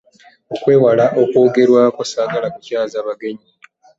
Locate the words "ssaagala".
2.05-2.47